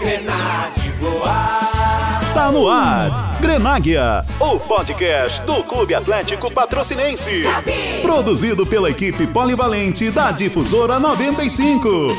Grenade 0.00 0.88
voar. 0.98 2.32
Tá 2.32 2.50
no 2.50 2.66
ar. 2.70 3.36
Grenáguia, 3.38 4.24
o 4.40 4.58
podcast 4.58 5.42
do 5.42 5.62
Clube 5.62 5.94
Atlético 5.94 6.50
Patrocinense. 6.50 7.42
Produzido 8.00 8.66
pela 8.66 8.88
equipe 8.88 9.26
polivalente 9.26 10.10
da 10.10 10.30
Difusora 10.30 10.98
95. 10.98 12.16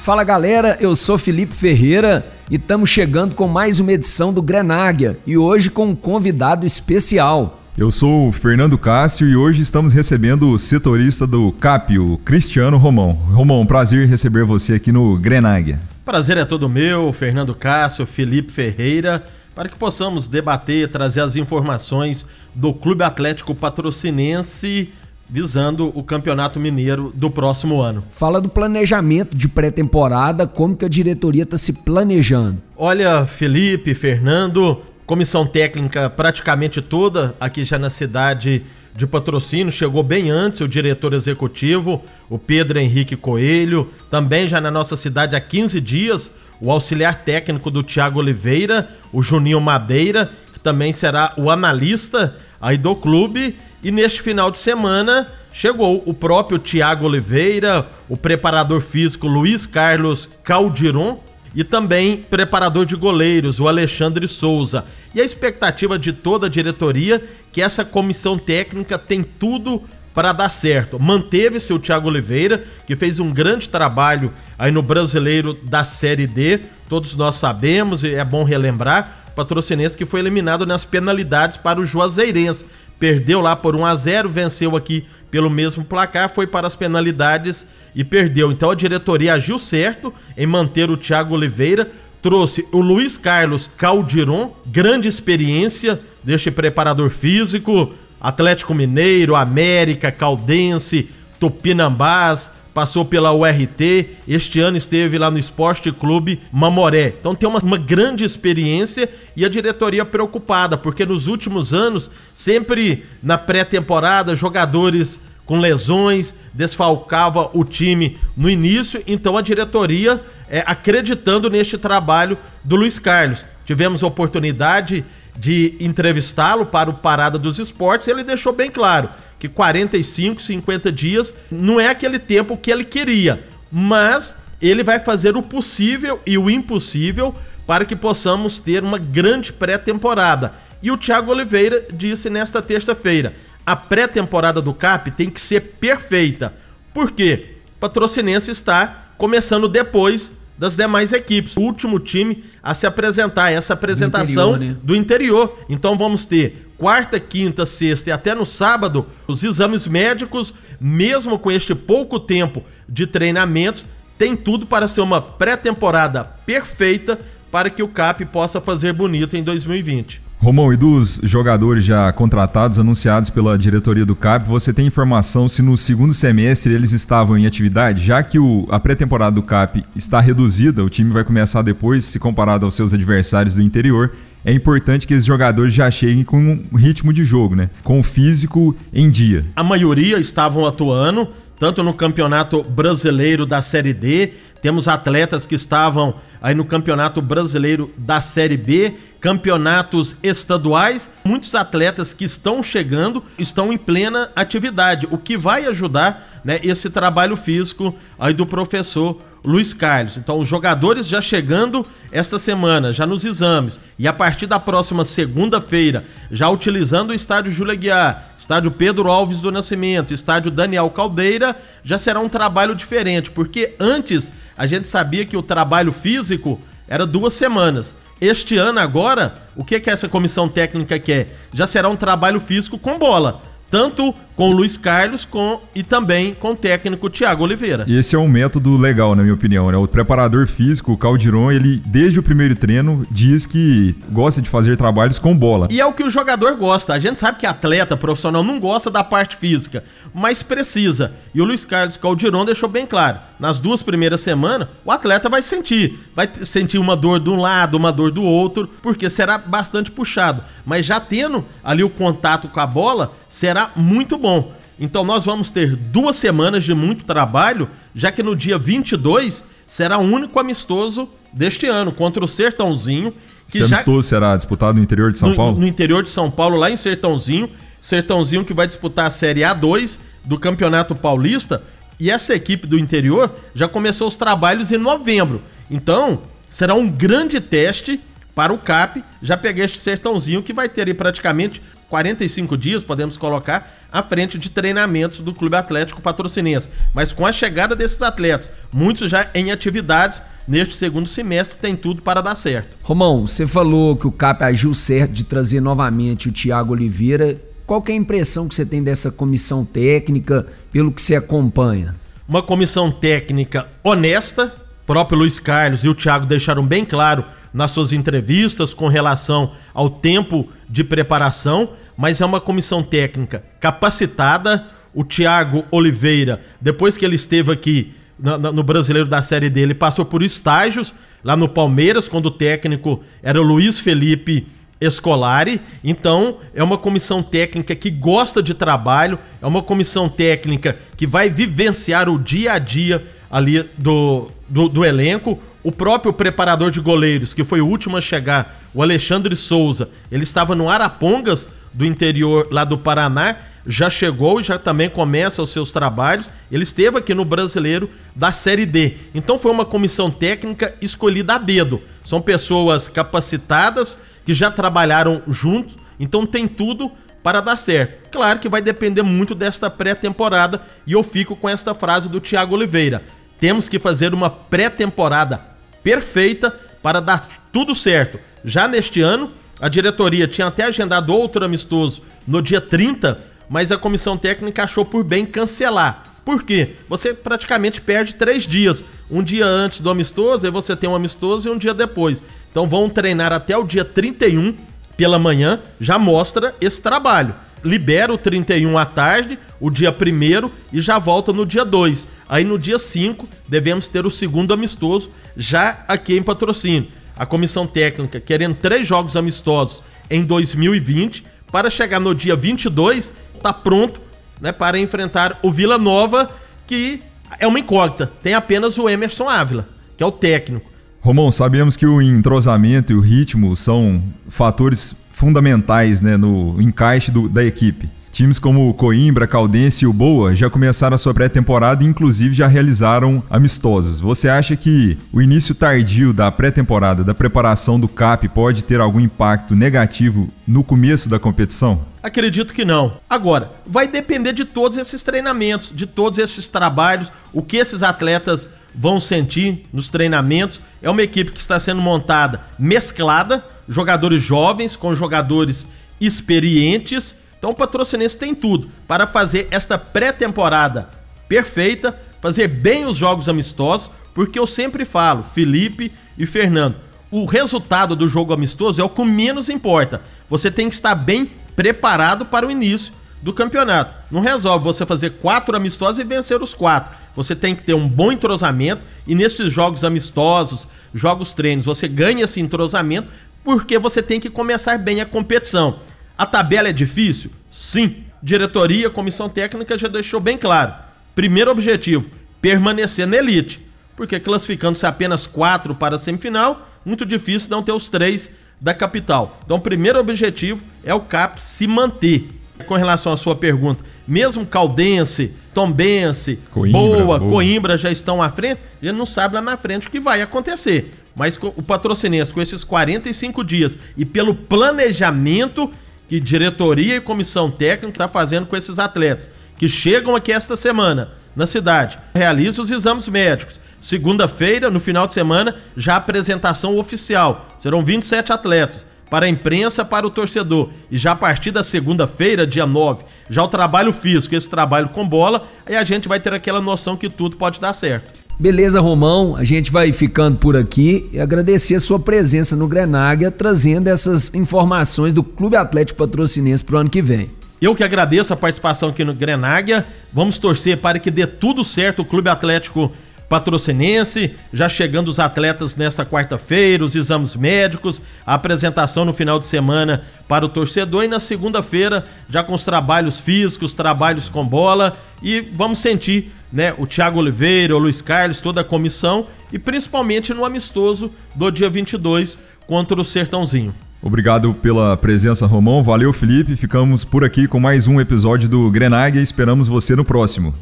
Fala 0.00 0.22
galera, 0.22 0.78
eu 0.80 0.94
sou 0.94 1.18
Felipe 1.18 1.56
Ferreira 1.56 2.24
e 2.48 2.54
estamos 2.54 2.88
chegando 2.88 3.34
com 3.34 3.48
mais 3.48 3.80
uma 3.80 3.92
edição 3.92 4.32
do 4.32 4.40
Grenáguia 4.40 5.18
e 5.26 5.36
hoje 5.36 5.70
com 5.70 5.86
um 5.86 5.96
convidado 5.96 6.64
especial. 6.64 7.59
Eu 7.78 7.90
sou 7.90 8.28
o 8.28 8.32
Fernando 8.32 8.76
Cássio 8.76 9.28
e 9.28 9.36
hoje 9.36 9.62
estamos 9.62 9.92
recebendo 9.92 10.50
o 10.50 10.58
setorista 10.58 11.26
do 11.26 11.52
CAP, 11.52 11.98
o 11.98 12.18
Cristiano 12.18 12.76
Romão. 12.76 13.12
Romão, 13.12 13.64
prazer 13.64 14.08
receber 14.08 14.44
você 14.44 14.74
aqui 14.74 14.90
no 14.90 15.16
Grenáguia. 15.16 15.80
Prazer 16.04 16.36
é 16.36 16.44
todo 16.44 16.68
meu, 16.68 17.12
Fernando 17.12 17.54
Cássio, 17.54 18.04
Felipe 18.04 18.52
Ferreira, 18.52 19.24
para 19.54 19.68
que 19.68 19.76
possamos 19.76 20.28
debater, 20.28 20.90
trazer 20.90 21.20
as 21.20 21.36
informações 21.36 22.26
do 22.54 22.74
Clube 22.74 23.04
Atlético 23.04 23.54
Patrocinense 23.54 24.92
visando 25.30 25.92
o 25.94 26.02
Campeonato 26.02 26.58
Mineiro 26.58 27.12
do 27.14 27.30
próximo 27.30 27.80
ano. 27.80 28.02
Fala 28.10 28.40
do 28.40 28.48
planejamento 28.48 29.36
de 29.36 29.46
pré-temporada, 29.46 30.44
como 30.46 30.76
que 30.76 30.84
a 30.84 30.88
diretoria 30.88 31.44
está 31.44 31.56
se 31.56 31.84
planejando. 31.84 32.58
Olha, 32.76 33.24
Felipe, 33.26 33.94
Fernando, 33.94 34.82
comissão 35.10 35.44
técnica 35.44 36.08
praticamente 36.08 36.80
toda 36.80 37.34
aqui 37.40 37.64
já 37.64 37.76
na 37.76 37.90
cidade 37.90 38.62
de 38.94 39.08
patrocínio, 39.08 39.72
chegou 39.72 40.04
bem 40.04 40.30
antes 40.30 40.60
o 40.60 40.68
diretor 40.68 41.14
executivo, 41.14 42.04
o 42.28 42.38
Pedro 42.38 42.78
Henrique 42.78 43.16
Coelho, 43.16 43.90
também 44.08 44.46
já 44.46 44.60
na 44.60 44.70
nossa 44.70 44.96
cidade 44.96 45.34
há 45.34 45.40
15 45.40 45.80
dias, 45.80 46.30
o 46.60 46.70
auxiliar 46.70 47.24
técnico 47.24 47.72
do 47.72 47.82
Tiago 47.82 48.20
Oliveira, 48.20 48.88
o 49.12 49.20
Juninho 49.20 49.60
Madeira, 49.60 50.30
que 50.52 50.60
também 50.60 50.92
será 50.92 51.32
o 51.36 51.50
analista 51.50 52.36
aí 52.60 52.78
do 52.78 52.94
clube. 52.94 53.56
E 53.82 53.90
neste 53.90 54.22
final 54.22 54.48
de 54.48 54.58
semana 54.58 55.26
chegou 55.52 56.04
o 56.06 56.14
próprio 56.14 56.56
Tiago 56.56 57.06
Oliveira, 57.06 57.84
o 58.08 58.16
preparador 58.16 58.80
físico 58.80 59.26
Luiz 59.26 59.66
Carlos 59.66 60.28
Caldiron 60.44 61.18
e 61.54 61.64
também 61.64 62.16
preparador 62.16 62.86
de 62.86 62.96
goleiros, 62.96 63.58
o 63.60 63.68
Alexandre 63.68 64.26
Souza. 64.28 64.84
E 65.14 65.20
a 65.20 65.24
expectativa 65.24 65.98
de 65.98 66.12
toda 66.12 66.46
a 66.46 66.50
diretoria 66.50 67.22
que 67.52 67.60
essa 67.60 67.84
comissão 67.84 68.38
técnica 68.38 68.98
tem 68.98 69.22
tudo 69.22 69.82
para 70.14 70.32
dar 70.32 70.48
certo. 70.48 70.98
Manteve-se 70.98 71.72
o 71.72 71.78
Thiago 71.78 72.08
Oliveira, 72.08 72.64
que 72.86 72.96
fez 72.96 73.18
um 73.18 73.32
grande 73.32 73.68
trabalho 73.68 74.32
aí 74.58 74.70
no 74.70 74.82
Brasileiro 74.82 75.54
da 75.62 75.84
Série 75.84 76.26
D. 76.26 76.60
Todos 76.88 77.14
nós 77.14 77.36
sabemos 77.36 78.02
e 78.02 78.14
é 78.14 78.24
bom 78.24 78.44
relembrar, 78.44 79.32
patrocinense 79.34 79.96
que 79.96 80.04
foi 80.04 80.20
eliminado 80.20 80.66
nas 80.66 80.84
penalidades 80.84 81.56
para 81.56 81.80
o 81.80 81.86
Juazeirense 81.86 82.66
perdeu 83.00 83.40
lá 83.40 83.56
por 83.56 83.74
1 83.74 83.86
a 83.86 83.96
0, 83.96 84.28
venceu 84.28 84.76
aqui 84.76 85.06
pelo 85.30 85.50
mesmo 85.50 85.84
placar, 85.84 86.28
foi 86.28 86.46
para 86.46 86.66
as 86.66 86.74
penalidades 86.74 87.68
e 87.94 88.04
perdeu. 88.04 88.50
Então 88.50 88.70
a 88.70 88.74
diretoria 88.74 89.34
agiu 89.34 89.58
certo 89.58 90.12
em 90.36 90.46
manter 90.46 90.90
o 90.90 90.96
Thiago 90.96 91.34
Oliveira, 91.34 91.90
trouxe 92.20 92.66
o 92.72 92.80
Luiz 92.80 93.16
Carlos 93.16 93.66
Caldiron, 93.66 94.52
grande 94.66 95.08
experiência 95.08 96.00
deste 96.22 96.50
preparador 96.50 97.10
físico, 97.10 97.94
Atlético 98.20 98.74
Mineiro, 98.74 99.34
América, 99.34 100.12
Caldense, 100.12 101.08
Tupinambás, 101.38 102.59
passou 102.72 103.04
pela 103.04 103.32
URT, 103.32 104.08
este 104.28 104.60
ano 104.60 104.76
esteve 104.76 105.18
lá 105.18 105.30
no 105.30 105.38
Esporte 105.38 105.90
Clube 105.90 106.40
Mamoré. 106.52 107.14
Então 107.18 107.34
tem 107.34 107.48
uma, 107.48 107.58
uma, 107.58 107.76
grande 107.76 108.24
experiência 108.24 109.08
e 109.36 109.44
a 109.44 109.48
diretoria 109.48 110.04
preocupada, 110.04 110.76
porque 110.76 111.04
nos 111.04 111.26
últimos 111.26 111.74
anos, 111.74 112.10
sempre 112.32 113.04
na 113.22 113.36
pré-temporada, 113.36 114.36
jogadores 114.36 115.20
com 115.44 115.58
lesões 115.58 116.36
desfalcava 116.54 117.50
o 117.52 117.64
time 117.64 118.16
no 118.36 118.48
início, 118.48 119.02
então 119.04 119.36
a 119.36 119.42
diretoria 119.42 120.22
é, 120.48 120.62
acreditando 120.64 121.50
neste 121.50 121.76
trabalho 121.76 122.38
do 122.62 122.76
Luiz 122.76 123.00
Carlos. 123.00 123.44
Tivemos 123.64 124.02
a 124.02 124.06
oportunidade 124.06 125.04
de 125.36 125.74
entrevistá-lo 125.80 126.66
para 126.66 126.90
o 126.90 126.94
Parada 126.94 127.38
dos 127.38 127.58
Esportes, 127.58 128.06
ele 128.06 128.22
deixou 128.22 128.52
bem 128.52 128.70
claro 128.70 129.08
que 129.40 129.48
45, 129.48 130.40
50 130.40 130.92
dias 130.92 131.34
não 131.50 131.80
é 131.80 131.88
aquele 131.88 132.18
tempo 132.18 132.58
que 132.58 132.70
ele 132.70 132.84
queria, 132.84 133.42
mas 133.72 134.42
ele 134.60 134.84
vai 134.84 135.00
fazer 135.00 135.34
o 135.34 135.42
possível 135.42 136.20
e 136.26 136.36
o 136.36 136.50
impossível 136.50 137.34
para 137.66 137.86
que 137.86 137.96
possamos 137.96 138.58
ter 138.58 138.84
uma 138.84 138.98
grande 138.98 139.50
pré-temporada. 139.50 140.54
E 140.82 140.90
o 140.90 140.96
Thiago 140.98 141.32
Oliveira 141.32 141.86
disse 141.90 142.28
nesta 142.28 142.60
terça-feira: 142.60 143.34
a 143.64 143.74
pré-temporada 143.74 144.60
do 144.60 144.74
CAP 144.74 145.10
tem 145.10 145.30
que 145.30 145.40
ser 145.40 145.60
perfeita. 145.80 146.54
Por 146.92 147.10
quê? 147.12 147.56
Patrocinense 147.80 148.50
está 148.50 149.12
começando 149.16 149.68
depois 149.68 150.32
das 150.58 150.76
demais 150.76 151.12
equipes. 151.12 151.56
O 151.56 151.60
último 151.60 151.98
time 151.98 152.44
a 152.62 152.74
se 152.74 152.86
apresentar, 152.86 153.50
essa 153.50 153.72
apresentação 153.72 154.52
do 154.52 154.56
interior. 154.56 154.74
Né? 154.74 154.80
Do 154.82 154.96
interior. 154.96 155.58
Então 155.70 155.96
vamos 155.96 156.26
ter 156.26 156.69
quarta, 156.80 157.20
quinta, 157.20 157.66
sexta 157.66 158.08
e 158.08 158.12
até 158.12 158.34
no 158.34 158.46
sábado, 158.46 159.04
os 159.26 159.44
exames 159.44 159.86
médicos, 159.86 160.54
mesmo 160.80 161.38
com 161.38 161.52
este 161.52 161.74
pouco 161.74 162.18
tempo 162.18 162.64
de 162.88 163.06
treinamento, 163.06 163.84
tem 164.16 164.34
tudo 164.34 164.64
para 164.64 164.88
ser 164.88 165.02
uma 165.02 165.20
pré-temporada 165.20 166.24
perfeita 166.24 167.20
para 167.50 167.68
que 167.68 167.82
o 167.82 167.88
CAP 167.88 168.24
possa 168.24 168.62
fazer 168.62 168.94
bonito 168.94 169.36
em 169.36 169.42
2020. 169.42 170.29
Romão, 170.42 170.72
e 170.72 170.76
dos 170.76 171.20
jogadores 171.22 171.84
já 171.84 172.10
contratados, 172.12 172.78
anunciados 172.78 173.28
pela 173.28 173.58
diretoria 173.58 174.06
do 174.06 174.16
CAP, 174.16 174.48
você 174.48 174.72
tem 174.72 174.86
informação 174.86 175.46
se 175.50 175.60
no 175.60 175.76
segundo 175.76 176.14
semestre 176.14 176.72
eles 176.72 176.92
estavam 176.92 177.36
em 177.36 177.44
atividade? 177.44 178.02
Já 178.02 178.22
que 178.22 178.38
o, 178.38 178.66
a 178.70 178.80
pré-temporada 178.80 179.32
do 179.32 179.42
CAP 179.42 179.82
está 179.94 180.18
reduzida, 180.18 180.82
o 180.82 180.88
time 180.88 181.12
vai 181.12 181.24
começar 181.24 181.60
depois, 181.60 182.06
se 182.06 182.18
comparado 182.18 182.64
aos 182.64 182.72
seus 182.72 182.94
adversários 182.94 183.54
do 183.54 183.60
interior, 183.60 184.12
é 184.42 184.50
importante 184.50 185.06
que 185.06 185.12
esses 185.12 185.26
jogadores 185.26 185.74
já 185.74 185.90
cheguem 185.90 186.24
com 186.24 186.58
um 186.72 186.76
ritmo 186.76 187.12
de 187.12 187.22
jogo, 187.22 187.54
né? 187.54 187.68
Com 187.84 188.00
o 188.00 188.02
físico 188.02 188.74
em 188.94 189.10
dia. 189.10 189.44
A 189.54 189.62
maioria 189.62 190.18
estavam 190.18 190.64
atuando, 190.64 191.28
tanto 191.60 191.82
no 191.82 191.92
Campeonato 191.92 192.62
Brasileiro 192.62 193.44
da 193.44 193.60
Série 193.60 193.92
D, 193.92 194.32
temos 194.62 194.88
atletas 194.88 195.46
que 195.46 195.54
estavam 195.54 196.14
aí 196.40 196.54
no 196.54 196.64
Campeonato 196.64 197.20
Brasileiro 197.20 197.92
da 197.98 198.22
Série 198.22 198.56
B, 198.56 198.94
campeonatos 199.20 200.16
estaduais. 200.22 201.10
Muitos 201.22 201.54
atletas 201.54 202.14
que 202.14 202.24
estão 202.24 202.62
chegando 202.62 203.22
estão 203.38 203.70
em 203.70 203.76
plena 203.76 204.30
atividade, 204.34 205.06
o 205.10 205.18
que 205.18 205.36
vai 205.36 205.66
ajudar 205.66 206.29
né, 206.44 206.60
esse 206.62 206.90
trabalho 206.90 207.36
físico 207.36 207.94
aí 208.18 208.32
do 208.34 208.46
professor 208.46 209.20
Luiz 209.44 209.72
Carlos. 209.72 210.16
Então, 210.16 210.38
os 210.38 210.48
jogadores 210.48 211.08
já 211.08 211.20
chegando 211.20 211.86
esta 212.12 212.38
semana, 212.38 212.92
já 212.92 213.06
nos 213.06 213.24
exames, 213.24 213.80
e 213.98 214.06
a 214.06 214.12
partir 214.12 214.46
da 214.46 214.60
próxima 214.60 215.04
segunda-feira, 215.04 216.04
já 216.30 216.48
utilizando 216.48 217.10
o 217.10 217.14
estádio 217.14 217.50
Júlia 217.50 217.74
Guiar, 217.74 218.34
estádio 218.38 218.70
Pedro 218.70 219.10
Alves 219.10 219.40
do 219.40 219.50
Nascimento, 219.50 220.12
estádio 220.12 220.50
Daniel 220.50 220.90
Caldeira, 220.90 221.56
já 221.82 221.96
será 221.96 222.20
um 222.20 222.28
trabalho 222.28 222.74
diferente, 222.74 223.30
porque 223.30 223.74
antes 223.80 224.30
a 224.56 224.66
gente 224.66 224.86
sabia 224.86 225.24
que 225.24 225.36
o 225.36 225.42
trabalho 225.42 225.92
físico 225.92 226.60
era 226.86 227.06
duas 227.06 227.32
semanas. 227.32 227.94
Este 228.20 228.58
ano, 228.58 228.78
agora, 228.78 229.34
o 229.56 229.64
que, 229.64 229.80
que 229.80 229.88
essa 229.88 230.08
comissão 230.08 230.46
técnica 230.46 230.98
quer? 230.98 231.38
Já 231.54 231.66
será 231.66 231.88
um 231.88 231.96
trabalho 231.96 232.38
físico 232.38 232.78
com 232.78 232.98
bola 232.98 233.42
tanto 233.70 234.14
com 234.40 234.48
o 234.48 234.52
Luiz 234.52 234.78
Carlos 234.78 235.26
com, 235.26 235.60
e 235.74 235.82
também 235.82 236.32
com 236.32 236.52
o 236.52 236.56
técnico 236.56 237.10
Thiago 237.10 237.44
Oliveira. 237.44 237.84
E 237.86 237.98
esse 237.98 238.16
é 238.16 238.18
um 238.18 238.26
método 238.26 238.74
legal, 238.74 239.14
na 239.14 239.22
minha 239.22 239.34
opinião. 239.34 239.70
Né? 239.70 239.76
O 239.76 239.86
preparador 239.86 240.46
físico, 240.46 240.92
o 240.92 240.96
Caldiron, 240.96 241.52
ele, 241.52 241.76
desde 241.84 242.18
o 242.18 242.22
primeiro 242.22 242.56
treino, 242.56 243.06
diz 243.10 243.44
que 243.44 243.94
gosta 244.08 244.40
de 244.40 244.48
fazer 244.48 244.78
trabalhos 244.78 245.18
com 245.18 245.36
bola. 245.36 245.68
E 245.70 245.78
é 245.78 245.84
o 245.84 245.92
que 245.92 246.02
o 246.02 246.08
jogador 246.08 246.56
gosta. 246.56 246.94
A 246.94 246.98
gente 246.98 247.18
sabe 247.18 247.36
que 247.36 247.44
atleta 247.44 247.98
profissional 247.98 248.42
não 248.42 248.58
gosta 248.58 248.90
da 248.90 249.04
parte 249.04 249.36
física, 249.36 249.84
mas 250.14 250.42
precisa. 250.42 251.12
E 251.34 251.42
o 251.42 251.44
Luiz 251.44 251.66
Carlos 251.66 251.98
Caldiron 251.98 252.46
deixou 252.46 252.68
bem 252.68 252.86
claro. 252.86 253.18
Nas 253.38 253.60
duas 253.60 253.82
primeiras 253.82 254.22
semanas, 254.22 254.68
o 254.84 254.90
atleta 254.90 255.28
vai 255.28 255.42
sentir. 255.42 255.98
Vai 256.14 256.28
sentir 256.44 256.78
uma 256.78 256.96
dor 256.96 257.20
de 257.20 257.28
um 257.28 257.36
lado, 257.36 257.76
uma 257.76 257.92
dor 257.92 258.10
do 258.10 258.22
outro, 258.22 258.68
porque 258.82 259.10
será 259.10 259.36
bastante 259.36 259.90
puxado. 259.90 260.42
Mas 260.64 260.86
já 260.86 260.98
tendo 260.98 261.44
ali 261.64 261.82
o 261.82 261.90
contato 261.90 262.48
com 262.48 262.60
a 262.60 262.66
bola, 262.66 263.12
será 263.28 263.70
muito 263.74 264.18
bom. 264.18 264.29
Então 264.78 265.04
nós 265.04 265.26
vamos 265.26 265.50
ter 265.50 265.76
duas 265.76 266.16
semanas 266.16 266.64
de 266.64 266.72
muito 266.72 267.04
trabalho, 267.04 267.68
já 267.94 268.10
que 268.10 268.22
no 268.22 268.34
dia 268.34 268.56
22 268.56 269.44
será 269.66 269.98
o 269.98 270.02
único 270.02 270.40
amistoso 270.40 271.08
deste 271.32 271.66
ano 271.66 271.92
contra 271.92 272.24
o 272.24 272.28
Sertãozinho. 272.28 273.12
Que 273.46 273.58
Esse 273.58 273.68
já... 273.68 273.76
amistoso 273.76 274.08
será 274.08 274.36
disputado 274.36 274.78
no 274.78 274.82
interior 274.82 275.12
de 275.12 275.18
São 275.18 275.30
no, 275.30 275.36
Paulo? 275.36 275.60
No 275.60 275.66
interior 275.66 276.02
de 276.02 276.08
São 276.08 276.30
Paulo, 276.30 276.56
lá 276.56 276.70
em 276.70 276.76
Sertãozinho. 276.76 277.50
Sertãozinho 277.80 278.44
que 278.44 278.54
vai 278.54 278.66
disputar 278.66 279.06
a 279.06 279.10
Série 279.10 279.40
A2 279.40 280.00
do 280.24 280.38
Campeonato 280.38 280.94
Paulista 280.94 281.62
E 281.98 282.10
essa 282.10 282.34
equipe 282.34 282.66
do 282.66 282.78
interior 282.78 283.34
já 283.54 283.66
começou 283.68 284.08
os 284.08 284.16
trabalhos 284.16 284.72
em 284.72 284.78
novembro. 284.78 285.42
Então, 285.70 286.22
será 286.50 286.74
um 286.74 286.88
grande 286.88 287.40
teste 287.40 288.00
para 288.40 288.54
o 288.54 288.58
CAP. 288.58 289.04
Já 289.20 289.36
peguei 289.36 289.66
este 289.66 289.76
sertãozinho 289.76 290.42
que 290.42 290.54
vai 290.54 290.66
ter 290.66 290.86
aí 290.86 290.94
praticamente 290.94 291.60
45 291.90 292.56
dias, 292.56 292.82
podemos 292.82 293.18
colocar, 293.18 293.70
à 293.92 294.02
frente 294.02 294.38
de 294.38 294.48
treinamentos 294.48 295.20
do 295.20 295.34
Clube 295.34 295.56
Atlético 295.56 296.00
Patrocinense. 296.00 296.70
Mas 296.94 297.12
com 297.12 297.26
a 297.26 297.32
chegada 297.32 297.76
desses 297.76 298.00
atletas, 298.00 298.50
muitos 298.72 299.10
já 299.10 299.28
em 299.34 299.52
atividades, 299.52 300.22
neste 300.48 300.74
segundo 300.74 301.06
semestre 301.06 301.58
tem 301.60 301.76
tudo 301.76 302.00
para 302.00 302.22
dar 302.22 302.34
certo. 302.34 302.78
Romão, 302.82 303.26
você 303.26 303.46
falou 303.46 303.94
que 303.94 304.06
o 304.06 304.12
CAP 304.12 304.42
agiu 304.42 304.72
certo 304.72 305.12
de 305.12 305.24
trazer 305.24 305.60
novamente 305.60 306.30
o 306.30 306.32
Thiago 306.32 306.72
Oliveira. 306.72 307.36
Qual 307.66 307.84
é 307.88 307.92
a 307.92 307.94
impressão 307.94 308.48
que 308.48 308.54
você 308.54 308.64
tem 308.64 308.82
dessa 308.82 309.10
comissão 309.10 309.66
técnica, 309.66 310.46
pelo 310.72 310.90
que 310.90 311.02
você 311.02 311.14
acompanha? 311.14 311.94
Uma 312.26 312.42
comissão 312.42 312.90
técnica 312.90 313.68
honesta, 313.84 314.46
o 314.82 314.86
próprio 314.86 315.18
Luiz 315.18 315.38
Carlos 315.38 315.84
e 315.84 315.88
o 315.88 315.94
Thiago 315.94 316.24
deixaram 316.24 316.64
bem 316.64 316.86
claro 316.86 317.22
nas 317.52 317.72
suas 317.72 317.92
entrevistas 317.92 318.72
com 318.72 318.88
relação 318.88 319.52
ao 319.74 319.90
tempo 319.90 320.48
de 320.68 320.84
preparação, 320.84 321.70
mas 321.96 322.20
é 322.20 322.26
uma 322.26 322.40
comissão 322.40 322.82
técnica 322.82 323.44
capacitada. 323.58 324.66
O 324.92 325.04
Thiago 325.04 325.64
Oliveira, 325.70 326.40
depois 326.60 326.96
que 326.96 327.04
ele 327.04 327.14
esteve 327.14 327.52
aqui 327.52 327.94
no, 328.18 328.38
no 328.38 328.62
Brasileiro 328.62 329.08
da 329.08 329.22
Série 329.22 329.48
dele, 329.48 329.72
passou 329.72 330.04
por 330.04 330.22
estágios 330.22 330.92
lá 331.22 331.36
no 331.36 331.48
Palmeiras, 331.48 332.08
quando 332.08 332.26
o 332.26 332.30
técnico 332.30 333.02
era 333.22 333.40
o 333.40 333.44
Luiz 333.44 333.78
Felipe 333.78 334.46
Escolari. 334.80 335.60
Então, 335.84 336.38
é 336.54 336.62
uma 336.62 336.78
comissão 336.78 337.22
técnica 337.22 337.74
que 337.74 337.90
gosta 337.90 338.42
de 338.42 338.54
trabalho, 338.54 339.18
é 339.40 339.46
uma 339.46 339.62
comissão 339.62 340.08
técnica 340.08 340.76
que 340.96 341.06
vai 341.06 341.28
vivenciar 341.28 342.08
o 342.08 342.18
dia 342.18 342.54
a 342.54 342.58
dia 342.58 343.06
ali 343.30 343.64
do, 343.76 344.28
do, 344.48 344.68
do 344.68 344.84
elenco. 344.84 345.38
O 345.62 345.70
próprio 345.70 346.12
preparador 346.12 346.70
de 346.70 346.80
goleiros, 346.80 347.34
que 347.34 347.44
foi 347.44 347.60
o 347.60 347.66
último 347.66 347.96
a 347.96 348.00
chegar, 348.00 348.60
o 348.72 348.82
Alexandre 348.82 349.36
Souza, 349.36 349.90
ele 350.10 350.22
estava 350.22 350.54
no 350.54 350.70
Arapongas 350.70 351.48
do 351.72 351.84
interior 351.84 352.48
lá 352.50 352.64
do 352.64 352.78
Paraná, 352.78 353.36
já 353.66 353.90
chegou 353.90 354.40
e 354.40 354.44
já 354.44 354.58
também 354.58 354.88
começa 354.88 355.42
os 355.42 355.50
seus 355.50 355.70
trabalhos. 355.70 356.30
Ele 356.50 356.62
esteve 356.62 356.98
aqui 356.98 357.14
no 357.14 357.26
Brasileiro 357.26 357.90
da 358.16 358.32
Série 358.32 358.64
D. 358.64 358.94
Então 359.14 359.38
foi 359.38 359.52
uma 359.52 359.66
comissão 359.66 360.10
técnica 360.10 360.74
escolhida 360.80 361.34
a 361.34 361.38
dedo. 361.38 361.80
São 362.02 362.22
pessoas 362.22 362.88
capacitadas 362.88 363.98
que 364.24 364.32
já 364.32 364.50
trabalharam 364.50 365.22
juntos, 365.28 365.76
então 365.98 366.24
tem 366.24 366.48
tudo 366.48 366.90
para 367.22 367.40
dar 367.42 367.56
certo. 367.56 368.08
Claro 368.10 368.38
que 368.38 368.48
vai 368.48 368.62
depender 368.62 369.02
muito 369.02 369.34
desta 369.34 369.68
pré-temporada 369.68 370.62
e 370.86 370.92
eu 370.92 371.02
fico 371.02 371.36
com 371.36 371.48
esta 371.48 371.74
frase 371.74 372.08
do 372.08 372.20
Thiago 372.20 372.54
Oliveira. 372.54 373.02
Temos 373.38 373.68
que 373.68 373.78
fazer 373.78 374.14
uma 374.14 374.30
pré-temporada 374.30 375.49
perfeita 375.82 376.54
para 376.82 377.00
dar 377.00 377.28
tudo 377.52 377.74
certo. 377.74 378.18
Já 378.44 378.66
neste 378.66 379.00
ano, 379.00 379.32
a 379.60 379.68
diretoria 379.68 380.26
tinha 380.26 380.46
até 380.46 380.64
agendado 380.64 381.14
outro 381.14 381.44
amistoso 381.44 382.02
no 382.26 382.40
dia 382.40 382.60
30, 382.60 383.18
mas 383.48 383.70
a 383.70 383.76
comissão 383.76 384.16
técnica 384.16 384.64
achou 384.64 384.84
por 384.84 385.04
bem 385.04 385.26
cancelar. 385.26 386.04
Por 386.24 386.42
quê? 386.44 386.76
Você 386.88 387.12
praticamente 387.12 387.80
perde 387.80 388.14
três 388.14 388.46
dias. 388.46 388.84
Um 389.10 389.22
dia 389.22 389.44
antes 389.44 389.80
do 389.80 389.90
amistoso, 389.90 390.46
aí 390.46 390.52
você 390.52 390.76
tem 390.76 390.88
um 390.88 390.94
amistoso 390.94 391.48
e 391.48 391.52
um 391.52 391.58
dia 391.58 391.74
depois. 391.74 392.22
Então 392.50 392.66
vão 392.66 392.88
treinar 392.88 393.32
até 393.32 393.56
o 393.56 393.64
dia 393.64 393.84
31 393.84 394.54
pela 394.96 395.18
manhã, 395.18 395.60
já 395.80 395.98
mostra 395.98 396.54
esse 396.60 396.80
trabalho. 396.80 397.34
Libera 397.64 398.12
o 398.12 398.18
31 398.18 398.78
à 398.78 398.86
tarde, 398.86 399.38
o 399.58 399.70
dia 399.70 399.90
1 399.90 400.50
e 400.72 400.80
já 400.80 400.98
volta 400.98 401.32
no 401.32 401.44
dia 401.44 401.64
2. 401.64 402.08
Aí 402.30 402.44
no 402.44 402.56
dia 402.56 402.78
5 402.78 403.28
devemos 403.48 403.88
ter 403.88 404.06
o 404.06 404.10
segundo 404.10 404.54
amistoso 404.54 405.10
já 405.36 405.84
aqui 405.88 406.16
em 406.16 406.22
patrocínio. 406.22 406.86
A 407.16 407.26
comissão 407.26 407.66
técnica 407.66 408.20
querendo 408.20 408.54
três 408.54 408.86
jogos 408.86 409.16
amistosos 409.16 409.82
em 410.08 410.22
2020 410.22 411.24
para 411.50 411.68
chegar 411.68 411.98
no 411.98 412.14
dia 412.14 412.36
22 412.36 413.12
tá 413.42 413.52
pronto, 413.52 414.00
né, 414.40 414.52
para 414.52 414.78
enfrentar 414.78 415.40
o 415.42 415.50
Vila 415.50 415.76
Nova, 415.76 416.30
que 416.68 417.02
é 417.40 417.48
uma 417.48 417.58
incógnita. 417.58 418.08
Tem 418.22 418.32
apenas 418.32 418.78
o 418.78 418.88
Emerson 418.88 419.28
Ávila, 419.28 419.68
que 419.96 420.02
é 420.04 420.06
o 420.06 420.12
técnico. 420.12 420.70
Romão, 421.00 421.32
sabemos 421.32 421.76
que 421.76 421.86
o 421.86 422.00
entrosamento 422.00 422.92
e 422.92 422.94
o 422.96 423.00
ritmo 423.00 423.56
são 423.56 424.00
fatores 424.28 424.94
fundamentais 425.10 426.00
né, 426.00 426.16
no 426.16 426.62
encaixe 426.62 427.10
do, 427.10 427.28
da 427.28 427.44
equipe. 427.44 427.88
Times 428.12 428.38
como 428.38 428.74
Coimbra, 428.74 429.26
Caldense 429.26 429.84
e 429.84 429.88
o 429.88 429.92
Boa 429.92 430.34
já 430.34 430.50
começaram 430.50 430.94
a 430.94 430.98
sua 430.98 431.14
pré-temporada 431.14 431.84
e 431.84 431.86
inclusive 431.86 432.34
já 432.34 432.46
realizaram 432.46 433.22
amistosos. 433.30 434.00
Você 434.00 434.28
acha 434.28 434.56
que 434.56 434.98
o 435.12 435.22
início 435.22 435.54
tardio 435.54 436.12
da 436.12 436.30
pré-temporada, 436.30 437.04
da 437.04 437.14
preparação 437.14 437.78
do 437.78 437.88
CAP 437.88 438.28
pode 438.28 438.64
ter 438.64 438.80
algum 438.80 439.00
impacto 439.00 439.54
negativo 439.54 440.28
no 440.46 440.64
começo 440.64 441.08
da 441.08 441.18
competição? 441.18 441.86
Acredito 442.02 442.52
que 442.52 442.64
não. 442.64 442.98
Agora, 443.08 443.52
vai 443.64 443.86
depender 443.86 444.32
de 444.32 444.44
todos 444.44 444.76
esses 444.76 445.02
treinamentos, 445.04 445.70
de 445.74 445.86
todos 445.86 446.18
esses 446.18 446.48
trabalhos, 446.48 447.12
o 447.32 447.42
que 447.42 447.58
esses 447.58 447.82
atletas 447.82 448.48
vão 448.74 448.98
sentir 448.98 449.66
nos 449.72 449.88
treinamentos. 449.88 450.60
É 450.82 450.90
uma 450.90 451.02
equipe 451.02 451.30
que 451.30 451.40
está 451.40 451.60
sendo 451.60 451.80
montada 451.80 452.40
mesclada, 452.58 453.44
jogadores 453.68 454.22
jovens 454.22 454.74
com 454.74 454.94
jogadores 454.94 455.66
experientes 456.00 457.20
então 457.40 457.50
o 457.50 457.54
Patrocinense 457.54 458.18
tem 458.18 458.34
tudo 458.34 458.70
para 458.86 459.06
fazer 459.06 459.48
esta 459.50 459.78
pré-temporada 459.78 460.90
perfeita, 461.26 461.98
fazer 462.20 462.46
bem 462.48 462.84
os 462.84 462.98
jogos 462.98 463.30
amistosos, 463.30 463.90
porque 464.14 464.38
eu 464.38 464.46
sempre 464.46 464.84
falo, 464.84 465.22
Felipe 465.22 465.90
e 466.18 466.26
Fernando, 466.26 466.76
o 467.10 467.24
resultado 467.24 467.96
do 467.96 468.06
jogo 468.06 468.34
amistoso 468.34 468.80
é 468.80 468.84
o 468.84 468.90
que 468.90 469.02
menos 469.02 469.48
importa. 469.48 470.02
Você 470.28 470.50
tem 470.50 470.68
que 470.68 470.74
estar 470.74 470.94
bem 470.94 471.30
preparado 471.56 472.26
para 472.26 472.46
o 472.46 472.50
início 472.50 472.92
do 473.22 473.32
campeonato. 473.32 473.94
Não 474.10 474.20
resolve 474.20 474.64
você 474.64 474.84
fazer 474.84 475.10
quatro 475.12 475.56
amistosos 475.56 475.98
e 475.98 476.04
vencer 476.04 476.42
os 476.42 476.52
quatro. 476.52 476.94
Você 477.16 477.34
tem 477.34 477.54
que 477.54 477.62
ter 477.62 477.74
um 477.74 477.88
bom 477.88 478.12
entrosamento 478.12 478.82
e 479.06 479.14
nesses 479.14 479.50
jogos 479.50 479.82
amistosos, 479.82 480.68
jogos 480.94 481.32
treinos, 481.32 481.64
você 481.64 481.88
ganha 481.88 482.24
esse 482.24 482.38
entrosamento 482.38 483.08
porque 483.42 483.78
você 483.78 484.02
tem 484.02 484.20
que 484.20 484.28
começar 484.28 484.78
bem 484.78 485.00
a 485.00 485.06
competição. 485.06 485.78
A 486.20 486.26
tabela 486.26 486.68
é 486.68 486.72
difícil? 486.72 487.30
Sim. 487.50 488.04
Diretoria, 488.22 488.90
comissão 488.90 489.26
técnica 489.26 489.78
já 489.78 489.88
deixou 489.88 490.20
bem 490.20 490.36
claro. 490.36 490.74
Primeiro 491.14 491.50
objetivo: 491.50 492.10
permanecer 492.42 493.06
na 493.06 493.16
elite. 493.16 493.58
Porque 493.96 494.20
classificando-se 494.20 494.84
apenas 494.84 495.26
quatro 495.26 495.74
para 495.74 495.96
a 495.96 495.98
semifinal, 495.98 496.68
muito 496.84 497.06
difícil 497.06 497.48
não 497.48 497.62
ter 497.62 497.72
os 497.72 497.88
três 497.88 498.36
da 498.60 498.74
capital. 498.74 499.40
Então, 499.46 499.56
o 499.56 499.60
primeiro 499.62 499.98
objetivo 499.98 500.62
é 500.84 500.92
o 500.92 501.00
CAP 501.00 501.38
se 501.40 501.66
manter. 501.66 502.28
Com 502.66 502.74
relação 502.74 503.14
à 503.14 503.16
sua 503.16 503.34
pergunta, 503.34 503.82
mesmo 504.06 504.44
Caldense, 504.44 505.34
Tombense, 505.54 506.38
Coimbra, 506.50 506.78
Boa, 506.78 507.18
Boa, 507.18 507.30
Coimbra 507.30 507.78
já 507.78 507.90
estão 507.90 508.20
à 508.20 508.28
frente, 508.28 508.60
a 508.82 508.84
gente 508.84 508.96
não 508.96 509.06
sabe 509.06 509.36
lá 509.36 509.40
na 509.40 509.56
frente 509.56 509.88
o 509.88 509.90
que 509.90 509.98
vai 509.98 510.20
acontecer. 510.20 510.92
Mas 511.16 511.38
o 511.42 511.62
patrocinense, 511.62 512.34
com 512.34 512.42
esses 512.42 512.62
45 512.62 513.42
dias 513.42 513.78
e 513.96 514.04
pelo 514.04 514.34
planejamento 514.34 515.72
que 516.10 516.18
diretoria 516.18 516.96
e 516.96 517.00
comissão 517.00 517.48
técnica 517.48 517.86
está 517.86 518.08
fazendo 518.08 518.44
com 518.44 518.56
esses 518.56 518.80
atletas 518.80 519.30
que 519.56 519.68
chegam 519.68 520.16
aqui 520.16 520.32
esta 520.32 520.56
semana 520.56 521.12
na 521.36 521.46
cidade, 521.46 522.00
realiza 522.12 522.60
os 522.60 522.68
exames 522.68 523.06
médicos. 523.06 523.60
Segunda-feira, 523.80 524.72
no 524.72 524.80
final 524.80 525.06
de 525.06 525.14
semana, 525.14 525.54
já 525.76 525.94
apresentação 525.94 526.76
oficial. 526.76 527.54
Serão 527.60 527.84
27 527.84 528.32
atletas 528.32 528.84
para 529.08 529.26
a 529.26 529.28
imprensa, 529.28 529.84
para 529.84 530.04
o 530.04 530.10
torcedor. 530.10 530.70
E 530.90 530.98
já 530.98 531.12
a 531.12 531.16
partir 531.16 531.52
da 531.52 531.62
segunda-feira, 531.62 532.44
dia 532.44 532.66
9, 532.66 533.04
já 533.28 533.44
o 533.44 533.48
trabalho 533.48 533.92
físico, 533.92 534.34
esse 534.34 534.50
trabalho 534.50 534.88
com 534.88 535.08
bola, 535.08 535.46
aí 535.64 535.76
a 535.76 535.84
gente 535.84 536.08
vai 536.08 536.18
ter 536.18 536.34
aquela 536.34 536.60
noção 536.60 536.96
que 536.96 537.08
tudo 537.08 537.36
pode 537.36 537.60
dar 537.60 537.72
certo. 537.72 538.19
Beleza, 538.40 538.80
Romão, 538.80 539.36
a 539.36 539.44
gente 539.44 539.70
vai 539.70 539.92
ficando 539.92 540.38
por 540.38 540.56
aqui 540.56 541.10
e 541.12 541.20
agradecer 541.20 541.74
a 541.74 541.80
sua 541.80 542.00
presença 542.00 542.56
no 542.56 542.66
Grenáguia, 542.66 543.30
trazendo 543.30 543.88
essas 543.88 544.34
informações 544.34 545.12
do 545.12 545.22
Clube 545.22 545.56
Atlético 545.56 545.98
Patrocinense 545.98 546.64
para 546.64 546.76
o 546.76 546.78
ano 546.78 546.88
que 546.88 547.02
vem. 547.02 547.30
Eu 547.60 547.74
que 547.74 547.84
agradeço 547.84 548.32
a 548.32 548.36
participação 548.38 548.88
aqui 548.88 549.04
no 549.04 549.12
Grenáguia. 549.12 549.86
Vamos 550.10 550.38
torcer 550.38 550.78
para 550.78 550.98
que 550.98 551.10
dê 551.10 551.26
tudo 551.26 551.62
certo 551.62 552.00
o 552.00 552.04
Clube 552.06 552.30
Atlético 552.30 552.90
Patrocinense. 553.28 554.34
Já 554.54 554.70
chegando 554.70 555.08
os 555.08 555.20
atletas 555.20 555.76
nesta 555.76 556.06
quarta-feira, 556.06 556.82
os 556.82 556.96
exames 556.96 557.36
médicos, 557.36 558.00
a 558.24 558.32
apresentação 558.32 559.04
no 559.04 559.12
final 559.12 559.38
de 559.38 559.44
semana 559.44 560.02
para 560.26 560.46
o 560.46 560.48
torcedor 560.48 561.04
e 561.04 561.08
na 561.08 561.20
segunda-feira 561.20 562.06
já 562.30 562.42
com 562.42 562.54
os 562.54 562.64
trabalhos 562.64 563.20
físicos, 563.20 563.74
trabalhos 563.74 564.30
com 564.30 564.46
bola 564.46 564.96
e 565.22 565.42
vamos 565.42 565.78
sentir 565.78 566.32
né, 566.52 566.74
o 566.76 566.86
Thiago 566.86 567.18
Oliveira, 567.18 567.76
o 567.76 567.78
Luiz 567.78 568.02
Carlos, 568.02 568.40
toda 568.40 568.60
a 568.60 568.64
comissão 568.64 569.26
e 569.52 569.58
principalmente 569.58 570.34
no 570.34 570.44
amistoso 570.44 571.12
do 571.34 571.50
dia 571.50 571.70
22 571.70 572.38
contra 572.66 573.00
o 573.00 573.04
Sertãozinho. 573.04 573.74
Obrigado 574.02 574.54
pela 574.54 574.96
presença, 574.96 575.46
Romão. 575.46 575.82
Valeu, 575.82 576.12
Felipe. 576.12 576.56
Ficamos 576.56 577.04
por 577.04 577.22
aqui 577.22 577.46
com 577.46 577.60
mais 577.60 577.86
um 577.86 578.00
episódio 578.00 578.48
do 578.48 578.70
Grenáguia 578.70 579.20
e 579.20 579.22
esperamos 579.22 579.68
você 579.68 579.94
no 579.94 580.04
próximo. 580.04 580.54